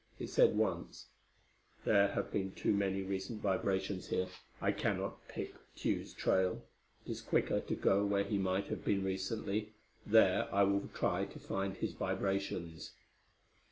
[0.17, 1.09] It said, once:
[1.85, 6.63] "There have been too many recent vibrations here: I cannot pick Tugh's trail.
[7.05, 11.25] It is quicker to go where he might have been recently; there I will try
[11.25, 12.93] to find his vibrations."